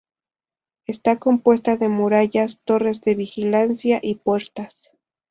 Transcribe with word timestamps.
Está 0.87 1.19
compuesta 1.19 1.77
de 1.77 1.87
murallas, 1.87 2.59
torres 2.65 3.01
de 3.01 3.13
vigilancia 3.13 3.99
y 4.01 4.15
puertas. 4.15 4.75